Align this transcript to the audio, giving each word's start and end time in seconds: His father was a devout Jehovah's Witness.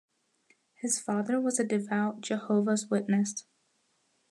His 0.73 0.99
father 0.99 1.39
was 1.39 1.59
a 1.59 1.63
devout 1.63 2.21
Jehovah's 2.21 2.89
Witness. 2.89 3.45